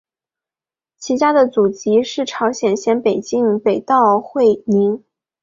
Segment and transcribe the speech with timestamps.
[0.97, 5.03] 其家的祖籍是朝鲜咸镜北道会宁。